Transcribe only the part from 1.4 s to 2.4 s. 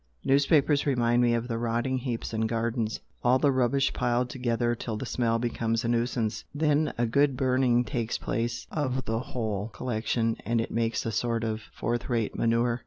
the rotting heaps